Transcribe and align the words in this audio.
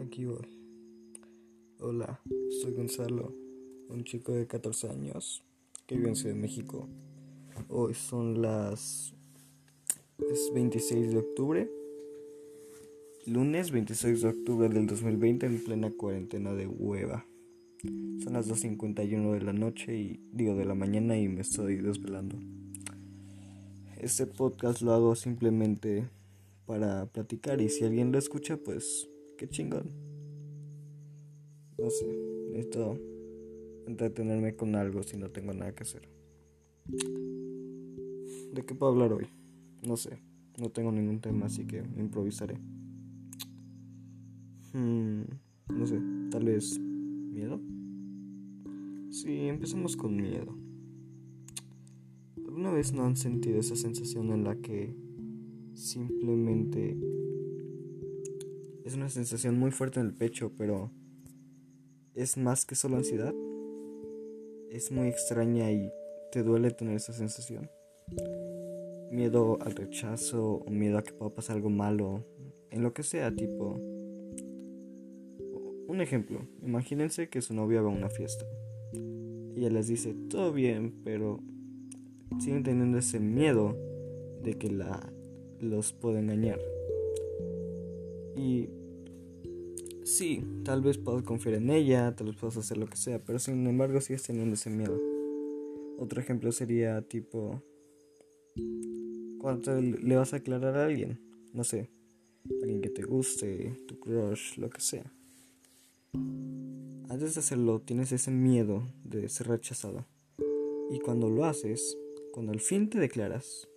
aquí 0.00 0.24
voy. 0.24 0.46
Hola, 1.80 2.20
soy 2.60 2.72
Gonzalo, 2.72 3.34
un 3.88 4.04
chico 4.04 4.32
de 4.32 4.46
14 4.46 4.88
años 4.88 5.42
que 5.86 5.96
vive 5.96 6.08
en 6.08 6.16
Ciudad 6.16 6.34
de 6.34 6.40
México. 6.40 6.88
Hoy 7.68 7.94
son 7.94 8.40
las. 8.40 9.14
Es 10.30 10.50
26 10.54 11.12
de 11.12 11.18
octubre. 11.18 11.70
Lunes 13.26 13.70
26 13.70 14.22
de 14.22 14.28
octubre 14.28 14.68
del 14.68 14.86
2020 14.86 15.46
en 15.46 15.64
plena 15.64 15.90
cuarentena 15.90 16.54
de 16.54 16.66
hueva. 16.66 17.26
Son 17.82 18.32
las 18.32 18.48
2.51 18.48 19.32
de 19.32 19.40
la 19.40 19.52
noche 19.52 19.96
y 19.96 20.20
digo 20.32 20.54
de 20.54 20.64
la 20.64 20.74
mañana 20.74 21.18
y 21.18 21.28
me 21.28 21.42
estoy 21.42 21.76
desvelando. 21.76 22.36
Este 23.98 24.26
podcast 24.26 24.82
lo 24.82 24.92
hago 24.92 25.14
simplemente 25.14 26.08
para 26.66 27.06
platicar 27.06 27.60
y 27.60 27.68
si 27.68 27.84
alguien 27.84 28.12
lo 28.12 28.18
escucha 28.18 28.56
pues 28.56 29.10
qué 29.40 29.48
chingón. 29.48 29.90
No 31.78 31.88
sé, 31.88 32.06
necesito 32.52 32.98
entretenerme 33.86 34.54
con 34.54 34.74
algo 34.74 35.02
si 35.02 35.16
no 35.16 35.30
tengo 35.30 35.54
nada 35.54 35.74
que 35.74 35.82
hacer. 35.82 36.10
¿De 38.52 38.62
qué 38.62 38.74
puedo 38.74 38.92
hablar 38.92 39.14
hoy? 39.14 39.28
No 39.82 39.96
sé, 39.96 40.18
no 40.58 40.68
tengo 40.68 40.92
ningún 40.92 41.20
tema 41.20 41.46
así 41.46 41.64
que 41.64 41.78
improvisaré. 41.96 42.58
Hmm, 44.74 45.22
no 45.70 45.86
sé, 45.86 45.98
tal 46.30 46.44
vez 46.44 46.78
miedo. 46.78 47.62
Sí, 49.08 49.48
empecemos 49.48 49.96
con 49.96 50.16
miedo. 50.16 50.54
¿Alguna 52.36 52.72
vez 52.72 52.92
no 52.92 53.06
han 53.06 53.16
sentido 53.16 53.58
esa 53.58 53.74
sensación 53.74 54.32
en 54.32 54.44
la 54.44 54.56
que 54.56 54.94
simplemente 55.72 56.98
es 58.90 58.96
una 58.96 59.08
sensación 59.08 59.56
muy 59.56 59.70
fuerte 59.70 60.00
en 60.00 60.06
el 60.06 60.12
pecho, 60.12 60.50
pero 60.58 60.90
es 62.16 62.36
más 62.36 62.66
que 62.66 62.74
solo 62.74 62.96
ansiedad. 62.96 63.32
Es 64.68 64.90
muy 64.90 65.06
extraña 65.06 65.70
y 65.70 65.92
te 66.32 66.42
duele 66.42 66.72
tener 66.72 66.96
esa 66.96 67.12
sensación. 67.12 67.70
Miedo 69.12 69.58
al 69.60 69.76
rechazo 69.76 70.64
o 70.66 70.70
miedo 70.70 70.98
a 70.98 71.04
que 71.04 71.12
pueda 71.12 71.32
pasar 71.32 71.54
algo 71.54 71.70
malo, 71.70 72.24
en 72.70 72.82
lo 72.82 72.92
que 72.92 73.04
sea, 73.04 73.32
tipo... 73.32 73.78
Un 75.86 76.00
ejemplo, 76.00 76.40
imagínense 76.60 77.28
que 77.28 77.42
su 77.42 77.54
novia 77.54 77.82
va 77.82 77.90
a 77.90 77.94
una 77.94 78.10
fiesta. 78.10 78.44
Ella 79.54 79.70
les 79.70 79.86
dice, 79.86 80.16
todo 80.28 80.52
bien, 80.52 81.00
pero 81.04 81.38
siguen 82.40 82.64
teniendo 82.64 82.98
ese 82.98 83.20
miedo 83.20 83.76
de 84.42 84.54
que 84.54 84.68
la 84.68 85.12
los 85.60 85.92
pueda 85.92 86.18
engañar. 86.18 86.58
Y 88.36 88.68
sí, 90.10 90.42
tal 90.64 90.82
vez 90.82 90.98
puedas 90.98 91.22
confiar 91.22 91.56
en 91.56 91.70
ella, 91.70 92.14
tal 92.14 92.28
vez 92.28 92.36
puedas 92.36 92.56
hacer 92.56 92.76
lo 92.78 92.86
que 92.86 92.96
sea, 92.96 93.22
pero 93.22 93.38
sin 93.38 93.66
embargo 93.66 94.00
sigues 94.00 94.22
teniendo 94.22 94.54
ese 94.54 94.70
miedo. 94.70 94.98
Otro 95.98 96.20
ejemplo 96.20 96.50
sería 96.52 97.02
tipo 97.02 97.62
cuando 99.38 99.80
le 99.80 100.16
vas 100.16 100.34
a 100.34 100.38
aclarar 100.38 100.76
a 100.76 100.84
alguien, 100.84 101.18
no 101.54 101.64
sé, 101.64 101.90
alguien 102.62 102.82
que 102.82 102.90
te 102.90 103.02
guste, 103.02 103.76
tu 103.86 103.98
crush, 103.98 104.58
lo 104.58 104.68
que 104.68 104.80
sea. 104.80 105.12
Antes 107.08 107.34
de 107.34 107.40
hacerlo 107.40 107.80
tienes 107.80 108.12
ese 108.12 108.30
miedo 108.30 108.82
de 109.04 109.28
ser 109.28 109.48
rechazado. 109.48 110.06
Y 110.90 110.98
cuando 111.00 111.30
lo 111.30 111.44
haces, 111.44 111.96
cuando 112.32 112.52
al 112.52 112.60
fin 112.60 112.90
te 112.90 112.98
declaras, 112.98 113.68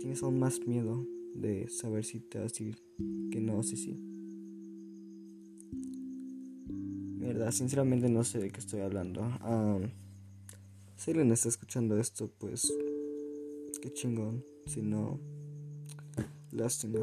tienes 0.00 0.22
aún 0.22 0.38
más 0.38 0.66
miedo 0.66 1.06
de 1.34 1.68
saber 1.68 2.04
si 2.04 2.20
te 2.20 2.38
vas 2.38 2.46
a 2.46 2.48
decir 2.48 2.82
que 3.30 3.40
no 3.40 3.62
si 3.62 3.76
sí. 3.76 4.15
Mierda, 7.26 7.50
sinceramente 7.50 8.08
no 8.08 8.22
sé 8.22 8.38
de 8.38 8.50
qué 8.50 8.60
estoy 8.60 8.82
hablando. 8.82 9.28
si 10.94 11.10
alguien 11.10 11.32
está 11.32 11.48
escuchando 11.48 11.98
esto, 11.98 12.30
pues 12.38 12.72
qué 13.82 13.92
chingón. 13.92 14.44
Si 14.66 14.80
no, 14.80 15.18
lástima. 16.52 17.00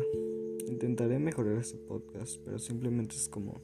Intentaré 0.66 1.20
mejorar 1.20 1.58
este 1.58 1.78
podcast, 1.78 2.38
pero 2.46 2.58
simplemente 2.58 3.18
es 3.18 3.28
como 3.28 3.60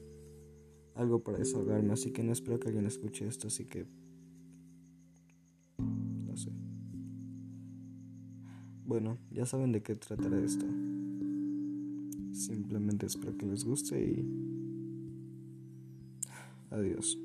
algo 0.94 1.24
para 1.24 1.38
desahogarme, 1.38 1.94
así 1.94 2.10
que 2.10 2.22
no 2.22 2.30
espero 2.30 2.60
que 2.60 2.68
alguien 2.68 2.84
escuche 2.84 3.26
esto, 3.26 3.46
así 3.46 3.64
que 3.64 3.86
no 5.78 6.36
sé. 6.36 6.50
Bueno, 8.84 9.16
ya 9.30 9.46
saben 9.46 9.72
de 9.72 9.82
qué 9.82 9.96
tratará 9.96 10.38
esto. 10.38 10.66
Simplemente 12.34 13.06
espero 13.06 13.34
que 13.38 13.46
les 13.46 13.64
guste 13.64 13.98
y 13.98 14.69
adiós. 16.70 17.18